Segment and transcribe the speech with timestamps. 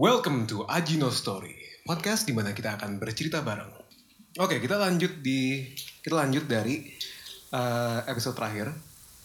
[0.00, 1.52] Welcome to Ajino Story,
[1.84, 3.68] podcast di mana kita akan bercerita bareng.
[4.40, 5.60] Oke, kita lanjut di
[6.00, 6.88] kita lanjut dari
[7.52, 8.72] eh, episode terakhir.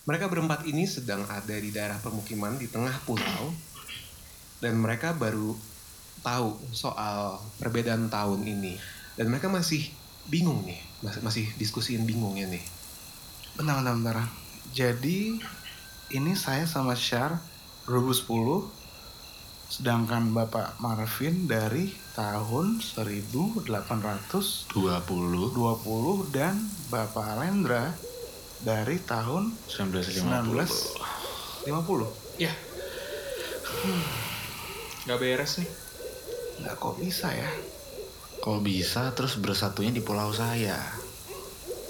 [0.04, 3.56] Mereka berempat ini sedang ada di daerah permukiman di tengah pulau
[4.60, 5.56] dan mereka baru
[6.20, 8.76] tahu soal perbedaan tahun ini
[9.16, 9.80] dan mereka masih
[10.28, 12.64] bingung nih, masih masih diskusiin bingungnya nih.
[13.56, 13.80] Bentar.
[14.76, 15.40] Jadi
[16.12, 17.40] ini saya sama Syar
[17.88, 18.85] 2010
[19.66, 23.66] sedangkan Bapak Marvin dari tahun 1820
[24.70, 24.78] 20
[26.30, 26.56] dan
[26.94, 27.90] Bapak Lendra
[28.62, 32.38] dari tahun 1950 1950.
[32.38, 32.54] Ya.
[35.10, 35.70] Gak beres nih.
[36.62, 37.50] Nggak kok bisa ya?
[38.40, 40.78] Kok bisa terus bersatunya di pulau saya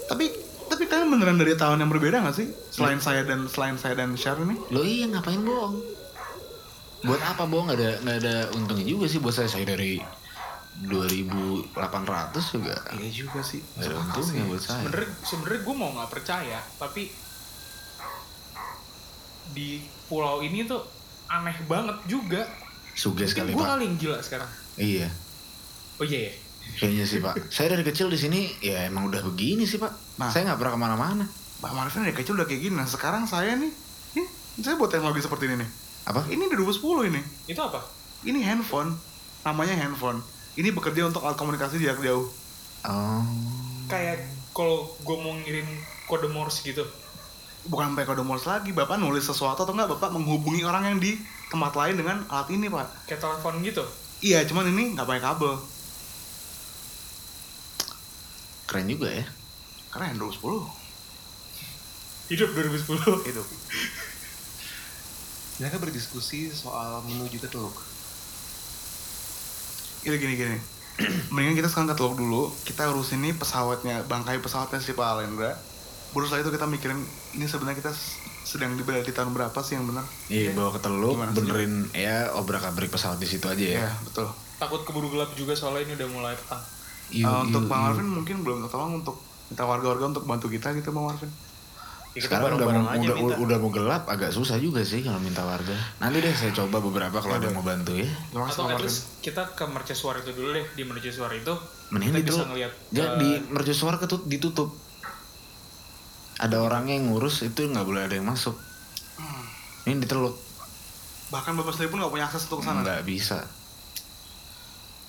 [0.08, 0.26] Tapi
[0.66, 2.48] tapi kalian beneran dari tahun yang berbeda nggak sih?
[2.72, 4.56] Selain saya dan selain saya dan Syar ini?
[4.72, 5.95] Lo iya ngapain bohong
[7.06, 10.02] Buat apa bohong Gak ada, nggak ada untungnya juga sih buat saya Saya dari
[10.82, 11.72] 2800
[12.52, 13.62] juga Iya juga sih.
[13.78, 17.02] Gak ada untungnya buat saya Sebenernya sebenernya gue mau nggak percaya, tapi
[19.46, 19.78] di
[20.10, 20.82] pulau ini tuh
[21.30, 22.42] aneh banget juga.
[22.98, 24.50] Suges Mungkin sekali gue pak kali yang gila sekarang.
[24.76, 25.08] Iya
[25.96, 26.32] Oh iya ya.
[26.76, 30.32] Kayaknya sih pak Saya dari kecil di sini ya emang udah begini sih pak Nah.
[30.32, 31.24] Saya nggak pernah ke mana-mana
[31.56, 32.74] Pak Marvin dari kecil udah kayak gini.
[32.76, 33.72] Nah sekarang saya nih,
[34.16, 34.26] nih
[34.60, 35.70] saya buat teknologi seperti ini nih.
[36.06, 36.22] Apa?
[36.30, 37.20] Ini dari 2010 ini.
[37.50, 37.82] Itu apa?
[38.22, 38.94] Ini handphone,
[39.42, 40.22] namanya handphone.
[40.54, 42.30] Ini bekerja untuk alat komunikasi jarak jauh.
[42.86, 43.26] Oh
[43.90, 44.22] Kayak
[44.54, 45.66] kalau gue mau ngirim
[46.06, 46.86] kode Morse gitu.
[47.66, 51.18] Bukan sampai kode Morse lagi, Bapak nulis sesuatu atau enggak, Bapak menghubungi orang yang di
[51.50, 53.10] tempat lain dengan alat ini, Pak.
[53.10, 53.84] Kayak telepon gitu.
[54.22, 55.54] Iya, cuman ini nggak pakai kabel.
[58.66, 59.26] Keren juga ya
[59.94, 60.66] Keren, 2010.
[62.34, 63.30] Hidup 2010.
[63.30, 63.42] Itu.
[65.56, 67.76] Mereka berdiskusi soal menuju ke Teluk.
[70.04, 70.58] Gini, gini, gini.
[71.32, 75.56] Mendingan kita sekarang ke Teluk dulu, kita urusin nih pesawatnya, bangkai pesawatnya si Pak Alendra.
[76.12, 77.00] Baru setelah itu kita mikirin,
[77.36, 77.92] ini sebenarnya kita
[78.46, 80.06] sedang di di tahun berapa sih yang benar?
[80.30, 81.36] Iya bawa ke teluk Gimana sih?
[81.42, 83.78] benerin ya obrak abrik pesawat di situ aja ya.
[83.82, 84.30] Iya, betul.
[84.62, 86.62] Takut keburu gelap juga soalnya ini udah mulai petang.
[87.26, 87.86] Uh, untuk iu, Bang iu.
[87.90, 89.18] Marvin mungkin belum tolong untuk
[89.50, 91.28] minta warga-warga untuk bantu kita gitu Bang Marvin.
[92.16, 93.36] Ya, Sekarang udah mau, aja udah, minta.
[93.44, 95.76] udah mau gelap agak susah juga sih kalau minta warga.
[96.00, 98.08] Nanti deh saya coba beberapa kalau ada yang mau bantu ya.
[98.32, 100.64] Atau at least kita ke mercusuar itu dulu deh.
[100.72, 101.52] Di mercusuar itu
[101.92, 104.72] Mending kita di bisa ngeliat Ya, uh, di mercusuar ketut ditutup.
[106.40, 108.56] Ada orangnya yang ngurus itu nggak boleh ada yang masuk.
[109.20, 109.44] Hmm.
[109.84, 110.40] Ini di teluk
[111.26, 112.80] Bahkan Bapak sendiri pun nggak punya akses untuk ke sana.
[112.80, 113.44] nggak bisa.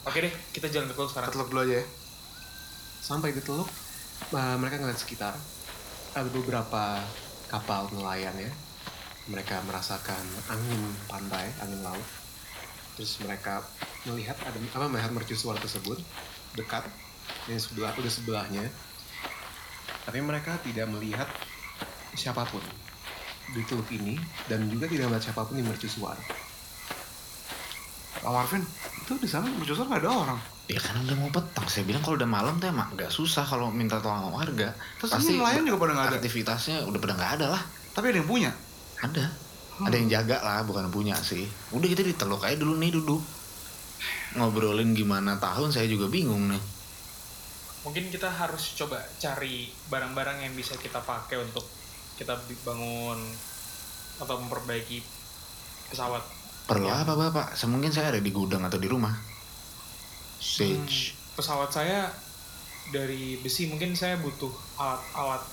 [0.07, 1.27] Oke deh, kita jalan ke teluk sekarang.
[1.29, 1.85] Ke Teluk dulu aja ya.
[3.03, 3.67] Sampai di Teluk,
[4.33, 5.35] eh, mereka ngeliat sekitar.
[6.13, 7.03] Ada beberapa
[7.51, 8.51] kapal nelayan ya.
[9.27, 10.81] Mereka merasakan angin
[11.11, 12.07] pantai, angin laut.
[12.95, 13.65] Terus mereka
[14.07, 15.99] melihat ada apa melihat mercusuar tersebut
[16.55, 16.87] dekat
[17.51, 18.65] yang sebelah udah sebelahnya.
[20.07, 21.27] Tapi mereka tidak melihat
[22.15, 22.63] siapa pun
[23.51, 24.15] di teluk ini
[24.47, 26.15] dan juga tidak melihat siapa pun di mercusuar.
[28.27, 30.39] Bang Marvin, itu di sana mercusuar nggak ada orang.
[30.67, 31.63] Ya kan udah mau petang.
[31.71, 34.75] Saya bilang kalau udah malam teh mah nggak susah kalau minta tolong sama warga.
[34.99, 36.17] Terus ini nelayan juga pada nggak ada.
[36.19, 37.63] Aktivitasnya udah pada nggak ada lah.
[37.95, 38.51] Tapi ada yang punya.
[38.99, 39.31] Ada.
[39.79, 41.47] Ada yang jaga lah, bukan punya sih.
[41.71, 43.23] Udah kita di teluk aja dulu nih duduk.
[44.35, 46.59] Ngobrolin gimana tahun saya juga bingung nih.
[47.87, 51.63] Mungkin kita harus coba cari barang-barang yang bisa kita pakai untuk
[52.19, 52.35] kita
[52.67, 53.23] bangun
[54.19, 54.99] atau memperbaiki
[55.95, 56.36] pesawat.
[56.67, 57.01] Perlu Ya.
[57.01, 57.55] apa bapak?
[57.55, 59.15] Semungkin saya ada di gudang atau di rumah.
[60.37, 61.15] Sage.
[61.33, 62.11] Pesawat saya
[62.89, 65.43] dari besi, mungkin saya butuh alat-alat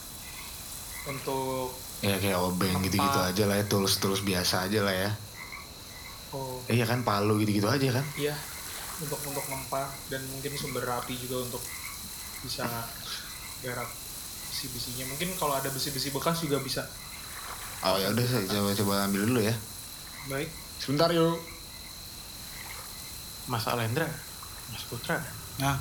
[1.06, 1.70] untuk
[2.02, 3.64] Ya kayak obeng gitu-gitu aja lah ya.
[3.64, 5.10] Tools-tools biasa aja lah ya.
[6.34, 8.04] oh Eh, Iya kan palu gitu-gitu aja kan.
[8.18, 8.34] iya
[8.94, 11.62] untuk untuk ngempa dan mungkin sumber api juga untuk
[12.42, 12.66] bisa
[13.60, 13.88] garap
[14.50, 15.06] besi-besinya.
[15.08, 16.82] Mungkin kalau ada besi-besi bekas juga bisa.
[17.82, 19.54] Oh ya udah saya coba-coba ambil dulu ya.
[20.26, 20.50] Baik.
[20.80, 21.38] Sebentar yuk.
[23.44, 24.08] Mas Alendra,
[24.72, 25.20] Mas Putra,
[25.60, 25.78] Nah,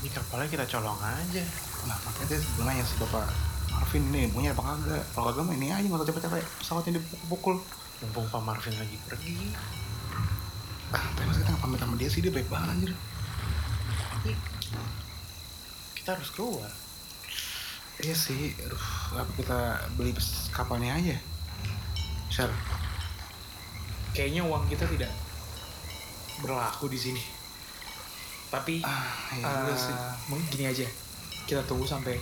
[0.00, 1.44] ini kapalnya kita colong aja.
[1.84, 3.28] nah makanya dia sebenarnya si Bapak
[3.70, 5.04] Marvin ini punya apa kagak?
[5.14, 7.56] Kalau kagak mah ini aja nggak usah capek-capek pesawatnya dipukul-pukul.
[8.02, 9.52] Mumpung Pak Marvin lagi pergi.
[10.94, 12.92] Ah, tapi masa kita nggak pamit sama dia sih dia baik banget anjir.
[15.94, 16.70] Kita harus keluar.
[17.98, 18.84] Iya sih, aduh,
[19.18, 19.58] apa kita
[19.98, 20.14] beli
[20.54, 21.18] kapalnya aja?
[22.30, 22.54] Share.
[24.10, 25.10] Kayaknya uang kita tidak
[26.38, 27.22] berlaku di sini.
[28.48, 29.94] Tapi Ah, sih.
[30.26, 30.86] mungkin gini aja.
[31.44, 32.16] Kita tunggu sampai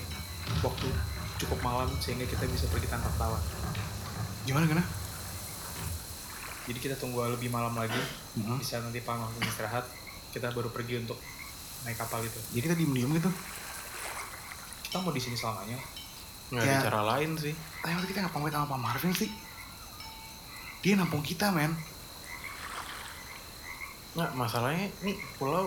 [0.60, 0.88] waktu
[1.36, 3.38] cukup malam sehingga kita bisa pergi tanpa tawar.
[4.42, 4.84] Gimana gimana?
[6.66, 7.98] Jadi kita tunggu lebih malam lagi.
[8.34, 8.58] Mhm.
[8.58, 9.86] Bisa nanti Pak Marvin istirahat.
[10.30, 11.18] Kita baru pergi untuk
[11.82, 12.38] naik kapal itu.
[12.50, 13.30] Jadi kita diem-diem gitu.
[14.82, 15.78] Kita mau di sini selamanya.
[16.48, 16.72] Nggak Ya.
[16.72, 17.54] ada cara lain sih.
[17.54, 19.30] Tapi waktu kita nggak pamit sama Pak Marvin sih.
[20.86, 21.74] Dia nampung kita, men.
[24.14, 25.66] Nggak, masalahnya nih pulau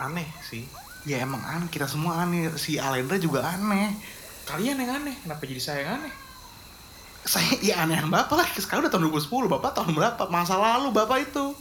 [0.00, 0.64] aneh sih.
[1.04, 2.48] Ya emang aneh, kita semua aneh.
[2.56, 3.92] Si Alendra juga aneh.
[4.48, 5.12] Kalian yang aneh.
[5.20, 6.14] Kenapa jadi saya yang aneh?
[7.28, 8.48] Saya, ya aneh Bapak lah.
[8.56, 9.28] Sekarang udah tahun 2010,
[9.60, 10.24] Bapak tahun berapa?
[10.32, 11.52] Masa lalu Bapak itu.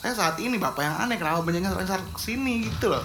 [0.00, 3.04] Saya saat ini Bapak yang aneh, kenapa banyaknya sering ke sini gitu loh.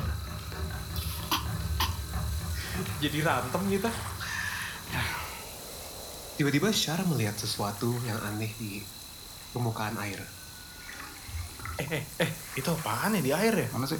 [3.04, 3.92] Jadi rantem kita.
[6.38, 8.86] Tiba-tiba Syar melihat sesuatu yang aneh di
[9.50, 10.22] permukaan air.
[11.82, 13.68] Eh, eh, eh, itu apaan ya di air ya?
[13.74, 13.98] Mana sih?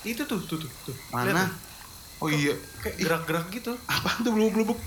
[0.00, 0.96] Itu tuh, tuh, tuh, tuh.
[1.12, 1.44] Lihat Mana?
[1.44, 1.52] tuh.
[2.24, 2.56] Oh iya.
[2.80, 3.76] Kayak gerak-gerak gitu.
[3.84, 4.80] Apaan tuh belubuk-belubuk?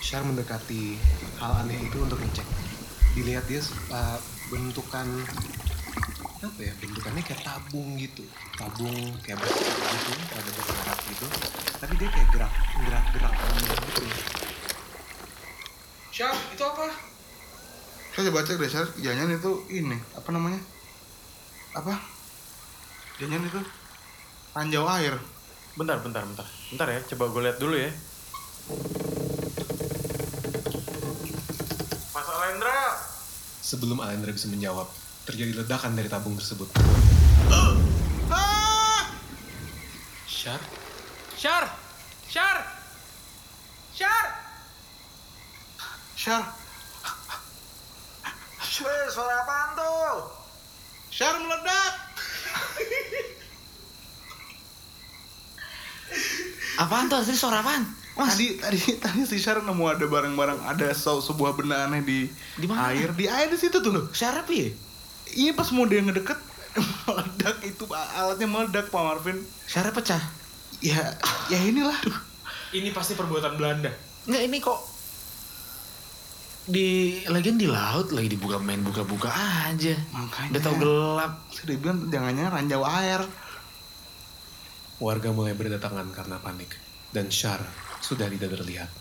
[0.00, 0.96] Syar mendekati
[1.44, 2.48] hal aneh itu untuk ngecek.
[3.12, 3.60] Dilihat dia
[3.92, 4.16] uh,
[4.48, 5.08] bentukan
[6.40, 6.72] apa ya?
[6.80, 8.24] Bentukannya kayak tabung gitu.
[8.56, 11.26] Tabung kayak besar gitu, ada bergerak gitu.
[11.84, 14.04] Tapi dia kayak gerak, gerak-gerak gitu.
[16.20, 16.84] Syar, itu apa?
[18.12, 18.84] Saya coba cek deh, Syar.
[19.00, 20.60] Jangan itu ini, apa namanya?
[21.72, 21.96] Apa?
[23.16, 23.56] Jangan itu
[24.52, 25.16] ranjau air.
[25.80, 26.44] Bentar, bentar, bentar.
[26.44, 27.88] Bentar ya, coba gue lihat dulu ya.
[32.12, 33.00] Mas Alendra!
[33.64, 34.92] Sebelum Alendra bisa menjawab,
[35.24, 36.68] terjadi ledakan dari tabung tersebut.
[40.28, 40.60] Syar?
[41.32, 41.64] Syar!
[42.28, 42.60] Syar!
[42.60, 42.79] Syar!
[46.20, 46.44] Syar.
[48.80, 50.16] Weh, suara apaan tuh?
[51.10, 51.92] Syar meledak.
[56.76, 57.20] Apaan tuh?
[57.20, 57.84] Tadi suara apaan?
[58.16, 62.28] Mas, Tadi tadi tadi si Syar nemu ada barang-barang ada se- sebuah benda aneh di
[62.54, 62.90] Di mana?
[62.90, 64.04] air di air di situ tuh loh.
[64.10, 64.68] siapa ya?
[65.30, 66.36] Iya pas mau dia ngedeket
[67.06, 69.40] meledak itu alatnya meledak Pak Marvin.
[69.64, 70.20] Siapa pecah?
[70.80, 71.16] Ya
[71.48, 71.96] ya inilah.
[72.72, 73.88] Ini pasti perbuatan Belanda.
[74.24, 74.78] Nggak, ini kok
[76.68, 79.96] di lagian di laut lagi dibuka main buka-buka aja.
[80.12, 80.50] Makanya.
[80.52, 81.32] Udah tau gelap.
[81.48, 83.20] Sudah bilang jangan-jangan ranjau air.
[85.00, 86.76] Warga mulai berdatangan karena panik,
[87.16, 87.64] dan Syar
[88.04, 88.92] sudah tidak terlihat.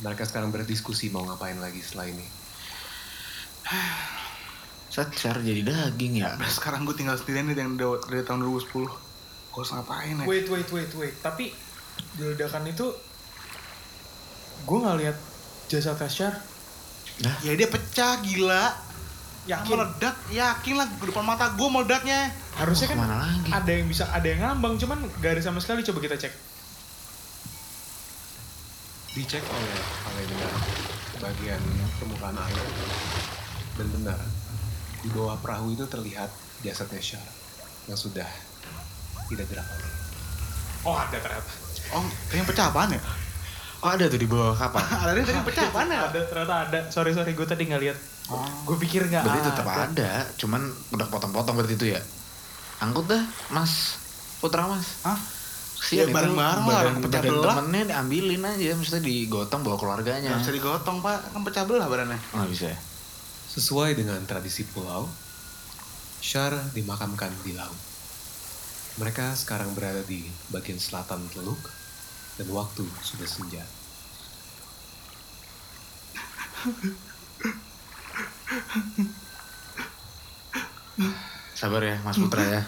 [0.00, 2.26] Mereka sekarang berdiskusi mau ngapain lagi setelah ini.
[4.94, 6.38] Secar jadi daging ya.
[6.38, 8.72] Nah, sekarang gue tinggal sendirian nih yang dari, dari tahun 2010.
[9.52, 10.24] Gue harus ngapain ya?
[10.24, 11.14] Wait, wait, wait, wait.
[11.20, 11.50] Tapi
[12.16, 12.86] ledakan itu
[14.64, 15.18] gue nggak lihat
[15.68, 16.34] jasad Syar.
[17.22, 18.74] Nah, Ya dia pecah gila.
[19.44, 19.76] Yakin?
[19.76, 22.32] Meledak, yakin lah di depan mata gue meledaknya.
[22.56, 23.50] Harusnya kan lagi?
[23.52, 25.84] ada yang bisa ada yang ngambang, cuman gak ada sama sekali.
[25.84, 26.32] Coba kita cek.
[29.14, 29.78] Dicek oleh
[30.10, 30.50] Alendra
[31.22, 31.62] bagian
[32.00, 32.66] permukaan air,
[33.78, 34.18] dan benar,
[35.04, 36.32] di bawah perahu itu terlihat
[36.64, 37.22] jasadnya Syar
[37.86, 38.26] yang sudah
[39.28, 39.90] tidak gerak lagi.
[40.88, 41.52] Oh ada ternyata.
[41.92, 43.00] Oh, yang pecah apaan ya?
[43.84, 44.80] Oh ada tuh di bawah kapal.
[45.04, 46.08] ada tadi pecah apaan ya?
[46.08, 46.78] Ada ternyata ada.
[46.88, 47.98] Sorry sorry, gue tadi nggak lihat.
[48.32, 48.40] Oh.
[48.64, 49.50] Gue pikir nggak Berarti ada.
[49.52, 50.10] tetap ada,
[50.40, 52.00] cuman udah potong-potong berarti itu ya.
[52.80, 53.20] Angkut dah,
[53.52, 54.00] Mas.
[54.40, 55.04] Putra Mas.
[55.04, 55.20] Hah?
[55.76, 57.54] Kesian Ya, itu bareng-bareng lah, pecah badan belah.
[57.60, 60.32] temennya diambilin aja, maksudnya digotong bawa keluarganya.
[60.32, 62.16] Nggak bisa digotong pak, kan pecah belah badannya.
[62.32, 62.78] Oh, nggak bisa ya?
[63.52, 65.04] Sesuai dengan tradisi pulau,
[66.24, 67.76] Syar dimakamkan di laut.
[68.96, 71.60] Mereka sekarang berada di bagian selatan Teluk,
[72.34, 73.62] dan waktu sudah senja.
[81.54, 82.62] Sabar ya, Mas Putra ya.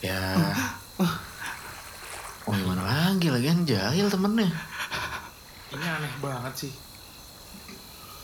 [0.00, 0.20] Ya.
[2.48, 4.48] Oh gimana lagi lagian jahil temennya.
[5.70, 6.72] Ini aneh banget sih.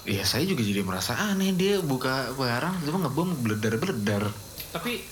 [0.06, 4.30] Iya saya juga jadi merasa aneh dia buka barang tiba ngebom beledar-beledar.
[4.72, 5.04] Tapi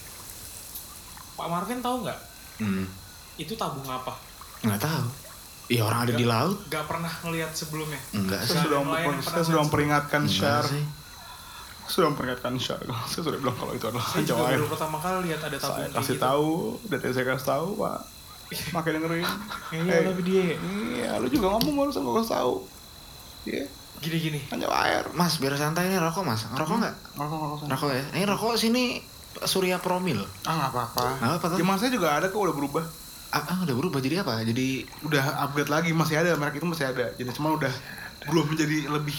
[1.34, 2.20] Pak Marvin tahu nggak
[2.54, 2.86] Hmm,
[3.34, 4.14] itu tabung apa?
[4.62, 5.23] nggak tahu.
[5.64, 6.60] Iya orang ada di laut?
[6.66, 7.96] Gak pernah ngelihat sebelumnya.
[8.12, 8.52] Enggak sih.
[8.52, 8.80] Saya sudah,
[9.22, 10.64] saya sudah memperingatkan Syar.
[11.84, 12.84] Sudah memperingatkan Syar.
[13.04, 14.56] Saya sudah bilang kalau itu adalah Saya juga air.
[14.56, 16.22] baru pertama kali lihat ada tabung Saya kasih gitu.
[16.22, 16.48] tahu,
[16.86, 17.98] data saya kasih tahu pak.
[18.76, 19.24] Makin dengerin.
[19.70, 20.42] Iya, Eh, tapi dia
[20.94, 22.54] Iya, lu juga ngomong barusan gue kasih tahu.
[23.44, 23.64] Iya,
[24.00, 24.40] gini-gini.
[24.46, 25.04] ranjau air.
[25.12, 26.44] Mas biar santai nih rokok mas.
[26.46, 26.94] Ngerokok nggak?
[27.14, 27.66] Rokok, rokok.
[27.66, 28.04] Rokok ya.
[28.12, 29.00] Ini rokok sini
[29.42, 30.20] Surya Promil.
[30.44, 31.04] Ah nggak apa-apa.
[31.20, 31.56] Nggak apa tuh.
[31.58, 32.84] Zaman saya juga ada kok udah berubah.
[33.34, 34.46] Ah, ah, udah berubah jadi apa?
[34.46, 37.10] Jadi Udah upgrade lagi masih ada merek itu masih ada.
[37.18, 37.72] Jadi cuma udah
[38.30, 39.18] belum menjadi lebih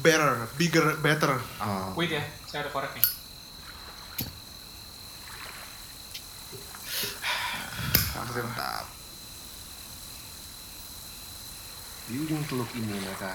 [0.00, 1.36] better, bigger, better.
[1.60, 3.04] oh, Wait ya, saya ada korek nih.
[8.54, 8.86] mantap.
[12.04, 13.34] Di ujung teluk ini mereka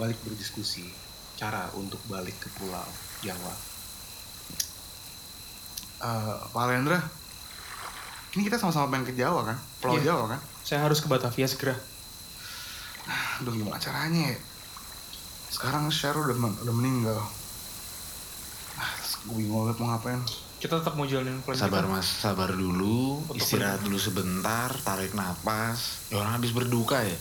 [0.00, 0.90] balik berdiskusi
[1.34, 2.86] cara untuk balik ke pulau
[3.20, 3.54] Jawa.
[6.04, 7.00] Eh, Pak Lendra,
[8.34, 9.56] ini kita sama-sama pengen ke Jawa kan?
[9.78, 10.12] Pulau Iya.
[10.12, 10.40] Jawa kan?
[10.60, 11.74] Saya harus ke Batavia segera.
[13.36, 14.38] Aduh gimana caranya ya?
[15.48, 17.20] Sekarang Cheryl udah, men- udah meninggal.
[18.74, 20.18] Ah, terus gue bingung banget mau ngapain.
[20.56, 21.92] Kita tetap mau jalanin plan Sabar kita.
[21.92, 26.08] mas, sabar dulu, Untuk istirahat dulu sebentar, tarik napas.
[26.08, 27.14] Ya orang habis berduka ya.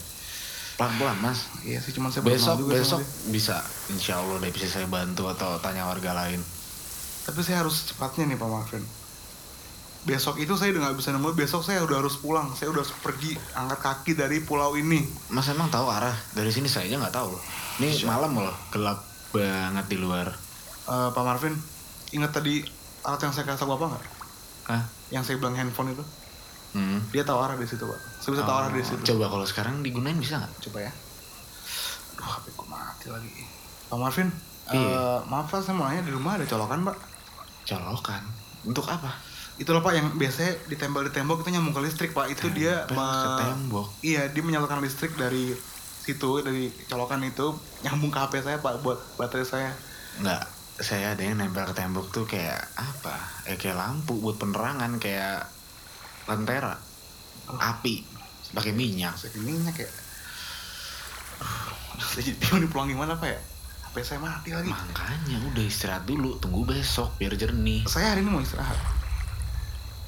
[0.74, 1.52] Pelan-pelan mas.
[1.62, 5.60] Iya sih, cuman saya Besok juga besok bisa, insya Allah deh bisa saya bantu atau
[5.60, 6.40] tanya warga lain.
[7.24, 8.84] Tapi saya harus cepatnya nih Pak Marvin.
[10.04, 11.32] Besok itu saya udah nggak bisa nemu.
[11.32, 12.52] Besok saya udah harus pulang.
[12.52, 15.00] Saya udah harus pergi angkat kaki dari pulau ini.
[15.32, 17.44] Mas emang tahu arah dari sini saya aja nggak tahu loh.
[17.80, 19.00] Ini malam loh, gelap
[19.32, 20.28] banget di luar.
[20.84, 21.56] Eh, Pak Marvin,
[22.12, 22.60] ingat tadi
[23.02, 24.04] alat yang saya kasih bapak nggak?
[24.68, 24.84] Hah?
[25.08, 26.04] Yang saya bilang handphone itu.
[26.74, 27.00] Hmm.
[27.14, 28.00] Dia tahu arah di situ pak.
[28.18, 29.02] Saya bisa tahu arah di Oh, situ.
[29.14, 30.52] Coba kalau sekarang digunain bisa nggak?
[30.68, 30.92] Coba ya.
[32.14, 33.30] Aduh, HP ku mati lagi.
[33.88, 34.28] Pak Marvin,
[34.68, 34.80] Iya.
[34.82, 36.98] eh, maaf pak, saya mau nanya di rumah ada colokan pak.
[37.64, 38.24] Colokan.
[38.64, 39.12] Untuk apa?
[39.56, 42.26] Itu loh pak yang biasanya ditempel di tembok itu nyambung ke listrik pak.
[42.28, 43.88] Itu dia Tempel ke me- tembok.
[44.02, 45.54] Iya, dia menyalurkan listrik dari
[46.04, 49.72] situ dari colokan itu nyambung ke HP saya pak buat baterai saya.
[50.20, 50.44] Nggak.
[50.74, 53.14] Saya ada yang nempel ke tembok tuh kayak apa?
[53.46, 55.46] Eh kayak lampu buat penerangan kayak
[56.26, 56.74] lentera,
[57.48, 58.02] api,
[58.52, 59.14] pakai minyak.
[59.14, 59.90] Saya minyak ya.
[62.02, 63.40] Saya jadi bingung nih pulang gimana pak ya?
[63.86, 64.66] HP saya mati lagi.
[64.66, 67.86] Makanya udah istirahat dulu, tunggu besok biar jernih.
[67.86, 69.03] Saya hari ini mau istirahat.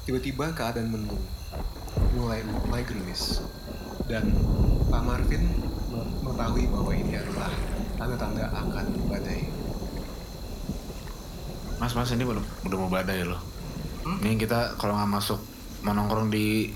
[0.06, 1.18] Tiba-tiba keadaan mendung,
[2.14, 3.42] mulai mulai gerimis,
[4.06, 4.30] dan
[4.86, 5.42] Pak Marvin
[5.90, 7.50] me- mengetahui bahwa ini adalah
[7.98, 9.50] tanda-tanda akan badai.
[11.76, 13.42] Mas, mas ini udah, udah mau badai loh.
[14.06, 14.22] Hmm?
[14.22, 15.42] Ini kita kalau nggak masuk
[15.82, 16.70] mau nongkrong di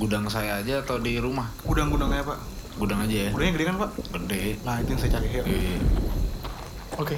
[0.00, 1.52] gudang saya aja atau di rumah?
[1.60, 2.40] Gudang-gudangnya pak.
[2.80, 3.30] Gudang aja ya.
[3.36, 3.90] Gudangnya gede kan pak?
[4.16, 4.42] Gede.
[4.64, 5.42] Nah itu yang saya cari ya.
[5.44, 5.76] Iya.
[6.96, 7.16] Oke.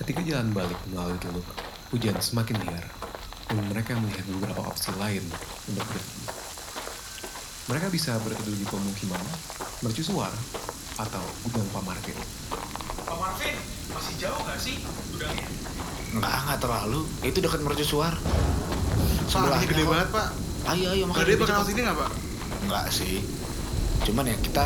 [0.00, 1.46] Ketika jalan balik melalui teluk,
[1.94, 2.84] hujan semakin liar,
[3.52, 5.20] dan mereka melihat beberapa opsi lain
[5.68, 6.24] untuk berteduh.
[7.68, 9.22] Mereka bisa berteduh di pemukiman,
[9.80, 10.32] mercusuar,
[10.96, 12.16] atau gudang Pak Marvin.
[13.04, 13.54] Pak Marvin,
[13.92, 14.80] masih jauh nggak sih
[15.12, 15.46] gudangnya?
[16.12, 17.00] Enggak, enggak terlalu.
[17.22, 18.12] Itu dekat mercusuar.
[19.28, 20.28] Soalnya gede banget pak.
[20.68, 21.24] Ayo, ayo makanya.
[21.24, 22.10] Gede bakal sini nggak pak?
[22.66, 23.24] Enggak sih.
[24.02, 24.64] Cuman ya kita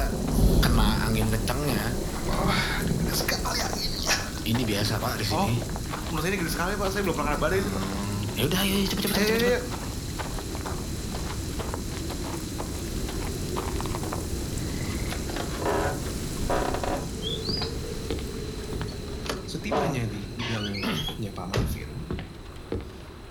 [0.64, 1.85] kena angin kencangnya.
[2.26, 3.69] Wah, gede sekali ya.
[4.47, 5.59] Ini biasa pak di Oh, sini.
[6.11, 6.88] menurut saya ini gede sekali pak.
[6.90, 7.71] Saya belum pernah badai itu.
[7.71, 8.05] Pak.
[8.37, 9.40] Ya udah, ayo, cepet cepet Ayo, cepet.
[9.40, 9.62] cepet.
[19.49, 21.88] Setibanya di gudangnya Pak Marvin,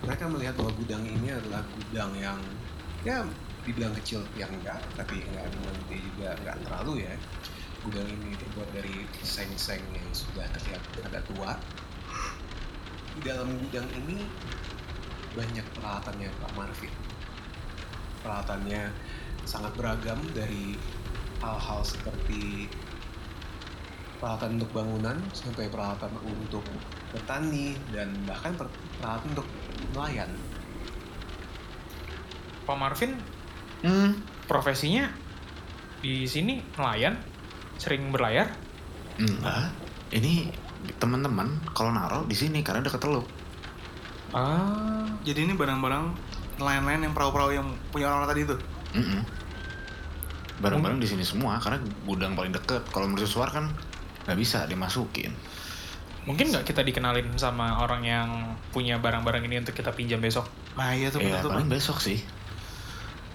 [0.10, 2.42] mereka melihat bahwa gudang ini adalah gudang yang
[3.06, 3.22] ya
[3.62, 7.14] dibilang kecil yang enggak, tapi enggak dibilang gede juga enggak terlalu ya.
[7.86, 11.62] Gudang ini terbuat dari seng-seng yang sudah terlihat agak tua.
[13.14, 14.26] Di dalam gudang ini
[15.36, 16.94] banyak peralatannya Pak Marvin.
[18.24, 18.90] Peralatannya
[19.46, 20.80] sangat beragam dari
[21.44, 22.72] hal-hal seperti
[24.18, 26.64] peralatan untuk bangunan sampai peralatan untuk
[27.14, 29.48] bertani dan bahkan per- peralatan untuk
[29.94, 30.32] nelayan.
[32.66, 33.14] Pak Marvin,
[33.86, 34.18] Hmm.
[34.50, 35.06] profesinya
[36.02, 37.22] di sini nelayan,
[37.78, 38.50] sering berlayar.
[39.22, 39.70] Enggak.
[40.10, 40.50] Ini
[40.98, 43.30] teman-teman kalau naruh di sini karena dekat teluk.
[44.36, 46.06] Ah, Jadi ini barang-barang
[46.60, 48.56] nelayan-nelayan yang perahu-perahu yang punya orang-orang tadi itu.
[48.94, 49.22] Mm-mm.
[50.56, 52.84] Barang-barang di sini semua karena gudang paling deket.
[52.92, 53.72] Kalau mercusuar kan
[54.26, 55.32] nggak bisa dimasukin.
[56.26, 58.30] mungkin nggak kita dikenalin sama orang yang
[58.74, 60.50] punya barang-barang ini untuk kita pinjam besok?
[60.74, 62.18] Nah iya tuh Ya betul tuh paling besok sih.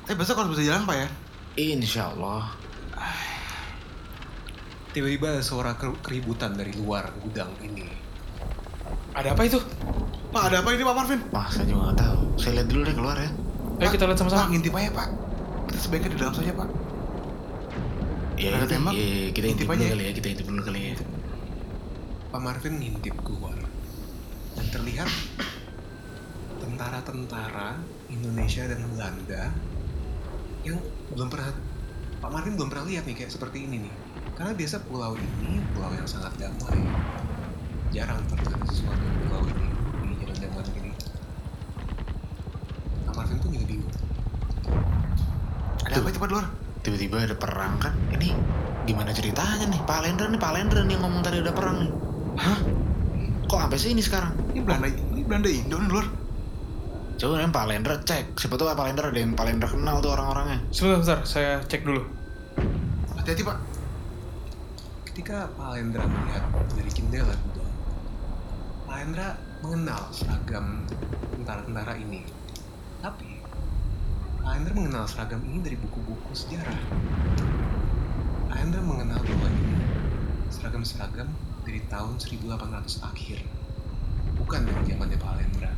[0.02, 1.08] Tapi besok harus bisa jalan pak ya.
[1.54, 2.50] Insya Allah.
[4.90, 7.86] Tiba-tiba ada suara ker- keributan dari luar gudang ini.
[9.14, 9.62] Ada apa itu?
[10.30, 11.20] Pak ada apa ini pak Marvin?
[11.34, 12.18] Wah saya juga nggak tahu.
[12.38, 13.30] Saya lihat dulu deh keluar ya.
[13.80, 14.46] Ayo kita lihat Pak sama-sama.
[14.52, 15.08] ngintip aja pak.
[15.66, 16.68] Kita sebaiknya di dalam saja pak.
[18.40, 18.92] Ya, Ada tembak?
[18.96, 19.90] ya, ya, kita intip Intip dulu aja ya.
[19.92, 20.12] kali ya.
[20.14, 20.94] Kita intip dulu kali ya.
[22.30, 23.58] Pak Marvin ngintip keluar
[24.54, 25.10] dan terlihat
[26.60, 27.68] tentara-tentara
[28.06, 29.42] Indonesia dan Belanda
[30.62, 30.78] yang
[31.10, 31.50] belum pernah
[32.20, 33.94] Pak Marvin belum pernah lihat nih kayak seperti ini nih.
[34.38, 36.78] Karena biasa pulau ini pulau yang sangat damai.
[37.90, 39.66] Jarang terjadi sesuatu di pulau ini
[40.40, 40.92] di zaman-zaman ini.
[43.04, 43.92] Pak Marvin pun juga bingung.
[45.84, 46.46] Ada apa itu pak di luar?
[46.80, 47.92] Tiba-tiba ada perang kan.
[48.16, 48.28] Ini
[48.88, 49.80] gimana ceritanya nih?
[49.84, 51.90] Pak Lendra nih, Pak Lendra nih yang ngomong tadi ada perang nih.
[52.40, 52.58] Hah?
[53.44, 54.32] Kok sampai sini sekarang?
[54.56, 56.06] Ini Belanda, ini Belanda Indo nih luar.
[57.20, 58.24] Coba nih Pak Lendra cek.
[58.40, 60.64] Siapa tahu Pak Lendra ada yang Pak Lendra kenal tuh orang-orangnya.
[60.72, 62.02] Sebentar, sebentar, saya cek dulu.
[63.20, 63.58] Hati-hati pak.
[65.10, 67.74] ketika Pak Alendra melihat dari jendela gudang,
[68.88, 69.28] Pak Alendra
[69.60, 70.84] mengenal seragam
[71.36, 72.24] tentara-tentara ini.
[73.00, 73.28] Tapi,
[74.40, 76.80] Alendra mengenal seragam ini dari buku-buku sejarah.
[78.50, 79.76] Alendra mengenal bahwa ini
[80.50, 81.28] seragam-seragam
[81.64, 83.38] dari tahun 1800 akhir.
[84.36, 85.72] Bukan dari zamannya Pak Alendra.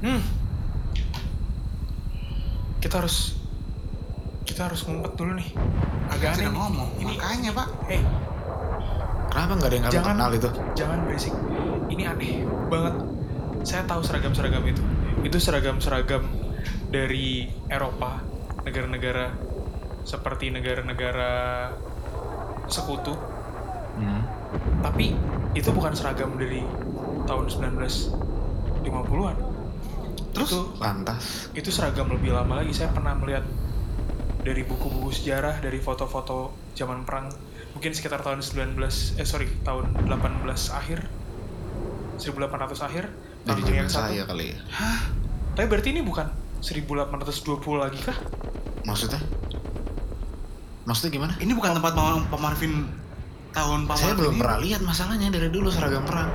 [0.00, 0.22] Hmm.
[2.78, 3.36] Kita harus
[4.44, 5.50] kita harus ngumpet dulu nih.
[6.12, 7.68] Agak aneh ngomong, Ini makanya pak.
[7.88, 8.02] eh
[9.32, 10.10] Kenapa nggak ada yang kamu Jangan.
[10.14, 10.48] kenal itu?
[10.78, 11.34] jangan berisik.
[11.90, 12.94] Ini aneh banget.
[13.64, 14.82] Saya tahu seragam-seragam itu.
[15.24, 16.24] Itu seragam-seragam
[16.92, 18.20] dari Eropa,
[18.64, 19.32] negara-negara
[20.04, 21.72] seperti negara-negara
[22.68, 23.16] sekutu.
[23.96, 24.22] Hmm.
[24.84, 25.16] Tapi
[25.56, 26.60] itu bukan seragam dari
[27.24, 29.36] tahun 1950-an.
[30.34, 30.50] Terus?
[30.50, 31.48] itu, Lantas.
[31.54, 32.74] itu seragam lebih lama lagi.
[32.74, 33.46] Saya pernah melihat
[34.44, 37.32] dari buku-buku sejarah, dari foto-foto zaman perang,
[37.72, 38.76] mungkin sekitar tahun 19
[39.16, 41.06] eh sorry, tahun 18 akhir.
[42.16, 43.04] 1800 akhir.
[43.44, 44.08] Dari zaman satu.
[44.08, 44.58] saya kali ya.
[45.54, 46.26] Tapi berarti ini bukan
[46.64, 48.16] 1820 lagi kah?
[48.84, 49.20] Maksudnya?
[50.84, 51.32] Maksudnya gimana?
[51.40, 52.72] Ini bukan tempat Pak Pak Marvin
[53.52, 54.40] tahun Pak Saya Marvin belum ini.
[54.40, 56.28] pernah lihat masalahnya dari dulu seragam perang.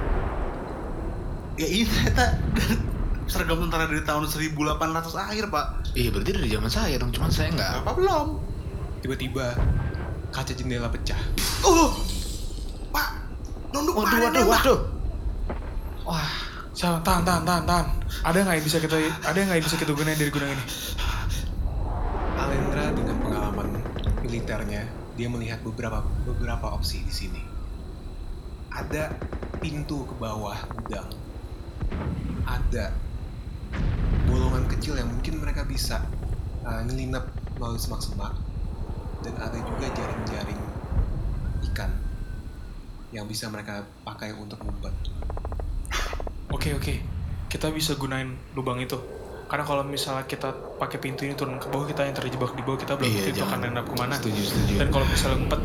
[1.60, 2.40] Ya ini ternyata
[3.32, 4.66] seragam tentara dari tahun 1800
[5.14, 5.66] akhir pak.
[5.94, 7.72] Iya berarti dari zaman saya dong, cuman saya nggak.
[7.86, 8.28] Apa belum?
[9.02, 9.54] Tiba-tiba,
[10.32, 11.20] kaca jendela pecah.
[11.62, 11.94] Oh,
[12.90, 13.08] pak,
[13.72, 14.50] nunduk Waduh, waduh, Pak.
[14.50, 14.80] waduh.
[16.10, 16.26] Wah,
[16.74, 17.06] Siapa?
[17.06, 17.88] Tahan, tahan, tahan, tahan.
[18.26, 20.66] Ada nggak yang bisa kita ada nggak yang bisa kita gunain dari gudang ini?
[22.34, 23.68] Alendra dengan pengalaman
[24.26, 27.42] militernya, dia melihat beberapa beberapa opsi di sini.
[28.74, 29.14] Ada
[29.62, 31.14] pintu ke bawah gudang.
[32.50, 32.90] Ada
[34.26, 36.02] bolongan kecil yang mungkin mereka bisa
[36.66, 37.30] uh, nyelinap
[37.62, 38.34] melalui semak-semak.
[39.22, 40.62] Dan ada juga jaring-jaring
[41.70, 41.92] ikan
[43.14, 44.96] yang bisa mereka pakai untuk ngumpet.
[46.60, 46.94] Oke, oke.
[47.48, 49.00] Kita bisa gunain lubang itu.
[49.48, 52.78] Karena kalau misalnya kita pakai pintu ini turun ke bawah, kita yang terjebak di bawah,
[52.78, 53.70] kita belum Iya, tentu itu akan jangan.
[53.72, 54.14] end up ke mana.
[54.14, 54.74] Setuju, setuju.
[54.78, 55.62] Dan kalau misalnya ngumpet,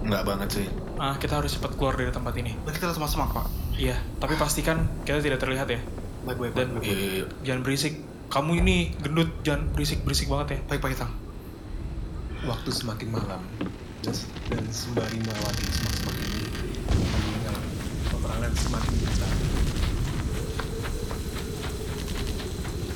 [0.00, 0.66] nggak banget sih.
[0.96, 2.52] ah, kita harus cepat keluar dari tempat ini.
[2.60, 3.46] Berarti kita harus semak pak.
[3.72, 5.80] Iya, tapi pastikan kita tidak terlihat ya.
[6.24, 6.82] Baik baik Dan baik.
[6.82, 7.24] Iya, iya, iya.
[7.40, 7.94] jangan berisik.
[8.28, 10.58] Kamu ini gendut, jangan berisik-berisik banget ya.
[10.66, 11.12] Baik pak Itang.
[12.42, 13.40] Waktu semakin malam
[14.00, 14.16] dan,
[14.48, 16.44] dan sembari melewati semak-semak ini,
[18.08, 19.30] peperangan semakin besar.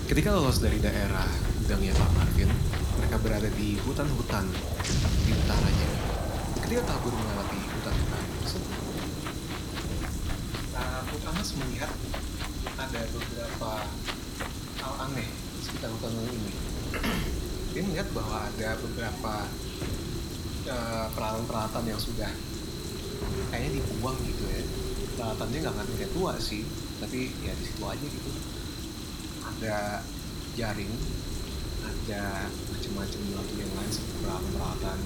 [0.05, 1.25] Ketika lolos dari daerah
[1.65, 2.53] gudangnya Pak Marvin,
[3.01, 4.45] mereka berada di hutan-hutan
[5.25, 5.89] di utaranya.
[6.61, 8.81] Ketika kabur melewati hutan-hutan tersebut,
[10.77, 11.89] uh, Putamas melihat
[12.77, 13.73] ada beberapa
[14.85, 16.53] hal aneh di sekitar hutan ini.
[17.73, 19.35] Dia melihat bahwa ada beberapa
[20.69, 22.31] eh, peralatan-peralatan yang sudah
[23.49, 24.63] kayaknya dibuang gitu ya.
[25.17, 26.63] Peralatannya nggak nggak tua sih
[27.01, 28.54] tapi ya di situ aja gitu
[29.45, 30.01] ada
[30.57, 30.93] jaring
[31.85, 34.99] ada macam-macam batu yang lain seperti peralatan-peralatan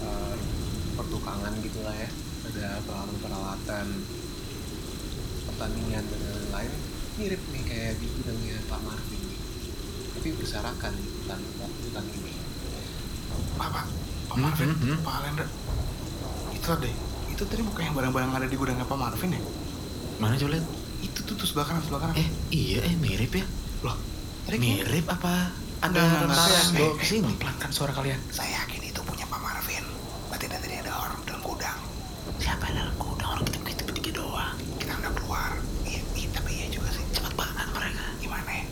[0.00, 0.36] eh,
[0.96, 2.10] pertukangan gitulah ya
[2.48, 3.86] ada peralatan-peralatan
[5.52, 6.72] pertandingan dan lain-lain
[7.18, 9.22] mirip nih kayak di gudangnya Pak Marvin
[10.14, 12.38] tapi berserakan hutan hutan ini
[13.58, 13.86] Pak pak.
[14.28, 14.98] Pak Marvin, hmm, hmm.
[15.02, 15.46] Pak Alendra.
[16.54, 16.94] Itu deh.
[17.32, 19.42] Itu tadi bukan yang barang-barang ada di gudangnya Pak Marvin ya?
[20.22, 20.66] Mana coba lihat?
[21.02, 22.14] Itu tuh tuh sebelah kanan sebelah kanan.
[22.16, 23.46] Eh, iya, eh mirip ya.
[23.82, 23.96] loh.
[24.46, 25.34] Tadi kayak- Mirip apa?
[25.78, 27.30] Ada Eh, eh, ke sini.
[27.34, 28.18] Pelankan suara kalian.
[28.30, 29.82] Saya yakin itu punya Pak Marvin.
[30.28, 31.78] Berarti tadi ada orang dalam gudang.
[32.36, 34.54] Siapa yang dalam gudang orang kita kita bertiga doang.
[34.78, 35.50] Kita udah keluar.
[35.82, 37.02] Iya, iya tapi iya juga sih.
[37.10, 38.04] Cepat banget mereka.
[38.18, 38.64] Gimana ya?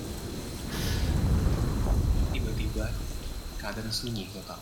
[2.29, 2.87] tiba-tiba
[3.57, 4.61] keadaan sunyi total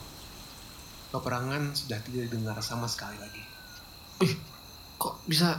[1.11, 3.43] peperangan sudah tidak didengar sama sekali lagi
[4.23, 4.35] Ih,
[4.97, 5.59] kok bisa?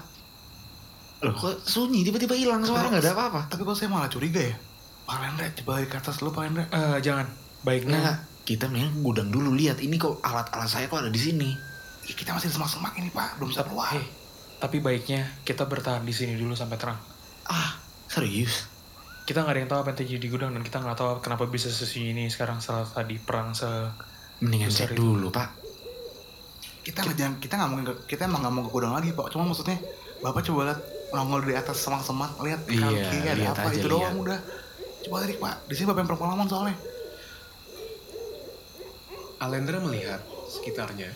[1.23, 3.41] Loh, kok sunyi tiba-tiba hilang suara nggak ada apa-apa?
[3.47, 4.55] Tapi kok saya malah curiga ya?
[5.05, 6.65] Pak Alendra, coba dari ke atas dulu Pak Alendra.
[6.67, 7.27] Eh, jangan.
[7.65, 11.49] Baiknya Nggak, kita mendingan gudang dulu lihat ini kok alat-alat saya kok ada di sini.
[12.05, 13.89] Ih, kita masih semak-semak ini Pak, belum bisa keluar.
[13.97, 14.05] Eh,
[14.59, 16.99] tapi baiknya kita bertahan di sini dulu sampai terang.
[17.45, 18.69] Ah, serius?
[19.25, 21.49] Kita nggak ada yang tahu apa yang terjadi di gudang dan kita nggak tahu kenapa
[21.49, 23.65] bisa sesunyi ini sekarang setelah tadi perang se
[24.41, 25.01] Mendingan cek itu.
[25.01, 25.49] dulu, Pak.
[26.85, 29.33] Kita nggak jangan kita nggak ke, kita emang nggak mau ke gudang lagi Pak.
[29.33, 29.81] Cuma maksudnya
[30.21, 30.79] Bapak coba lihat
[31.15, 33.93] nongol di atas semak-semak, lihat kanan Iya, kiri ada apa aja, itu lihat.
[33.95, 34.39] doang udah.
[35.05, 36.77] Coba lihat Pak, di sini Bapak yang berpengalaman soalnya.
[39.39, 41.11] Alendra melihat sekitarnya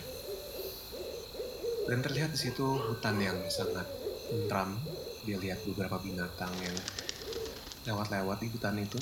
[1.88, 3.88] dan terlihat di situ hutan yang sangat
[4.30, 4.78] tentram.
[5.26, 6.76] Dia lihat beberapa binatang yang
[7.84, 9.00] lewat-lewat di hutan itu.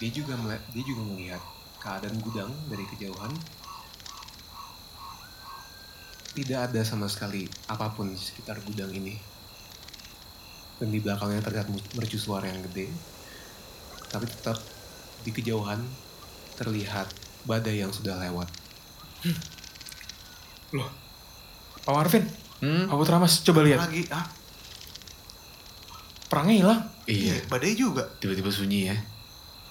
[0.00, 1.42] Dia juga melihat, dia juga melihat
[1.80, 3.32] keadaan gudang dari kejauhan.
[6.30, 9.18] tidak ada sama sekali apa pun di sekitar gudang ini.
[10.80, 12.88] Dan di belakangnya terlihat mercusuar yang gede.
[14.08, 14.56] Tapi tetap
[15.20, 15.84] di kejauhan
[16.56, 17.06] terlihat
[17.44, 18.48] badai yang sudah lewat.
[20.72, 20.88] Loh,
[21.84, 22.24] Pak Marvin,
[22.60, 22.92] Hmm?
[22.92, 23.80] Pak Putra Mas, coba lihat.
[23.80, 24.28] Lagi, ah,
[26.30, 26.80] Perangnya hilang.
[27.10, 28.06] Iya, badai juga.
[28.22, 28.96] tiba-tiba sunyi ya.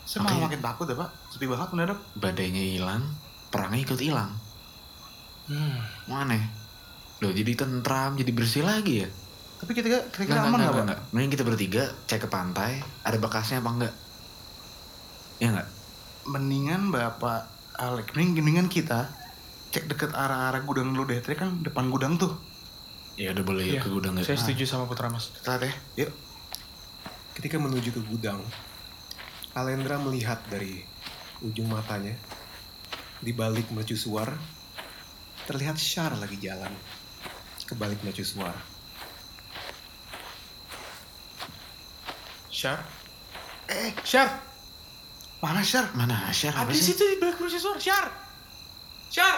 [0.04, 1.10] Saya malah makin takut ya pak.
[1.32, 2.00] Sepi banget mendadak.
[2.18, 3.06] Badainya hilang,
[3.48, 4.34] perangnya ikut hilang.
[5.48, 5.80] Hmm.
[6.10, 6.36] Mana?
[7.22, 9.10] Loh jadi tentram, jadi bersih lagi ya?
[9.60, 10.84] Tapi kita kira-kira aman nggak, pak?
[10.88, 11.00] nggak.
[11.12, 13.94] Mending kita bertiga cek ke pantai, ada bekasnya apa enggak?
[15.44, 15.70] Ya enggak?
[16.32, 19.12] Mendingan bapak Alek, mending mendingan kita
[19.76, 21.20] cek deket arah-arah gudang lu deh.
[21.20, 22.34] Tadi kan depan gudang tuh.
[23.20, 24.24] Ya udah boleh yuk ke gudang ya.
[24.24, 25.28] Saya setuju sama Putra Mas.
[25.36, 25.76] Kita ya.
[26.08, 26.12] Yuk.
[27.36, 28.40] Ketika menuju ke gudang,
[29.56, 30.84] Alendra melihat dari
[31.44, 32.16] ujung matanya,
[33.20, 34.32] di balik mercusuar,
[35.48, 36.72] terlihat Shar lagi jalan
[37.68, 38.56] ke balik mercusuar.
[42.60, 42.80] Syar?
[43.72, 44.28] Eh, Syar!
[45.40, 45.96] mana Syar?
[45.96, 47.80] Mana Asyar apa Ada di situ di belakang suara.
[47.80, 48.06] Syar!
[49.08, 49.36] Syar!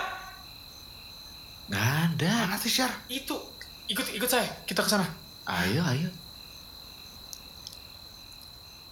[1.70, 2.34] Nggak ada.
[2.50, 2.90] Mana sih Syar?
[3.14, 3.38] Itu.
[3.86, 4.50] Ikut ikut saya.
[4.66, 5.06] Kita ke sana.
[5.46, 6.10] Ayo, ayo.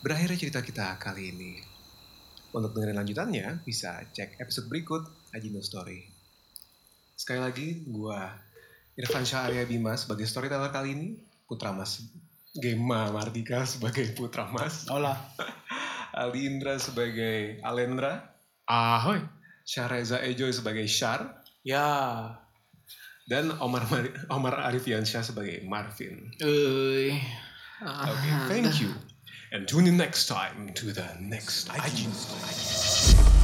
[0.05, 1.57] Berakhirnya cerita kita kali ini.
[2.53, 6.05] Untuk dengerin lanjutannya, bisa cek episode berikut Ajino Story.
[7.17, 8.29] Sekali lagi, gua
[8.93, 11.07] Irfan Syah Arya Bima sebagai storyteller kali ini,
[11.49, 11.97] Putra Mas
[12.59, 15.15] Gema Mardika sebagai Putra Mas, Olah.
[16.19, 18.35] Aldi Indra sebagai Alendra,
[18.67, 19.23] Ahoy.
[19.63, 22.35] Syahreza Ejoy sebagai Syar, Ya.
[23.29, 26.33] dan Omar, Mari- Omar Arifiansyah sebagai Marvin.
[26.41, 27.13] Uy.
[27.79, 28.89] Okay, thank you.
[29.53, 33.38] And tune in next time to the next Ajino Story.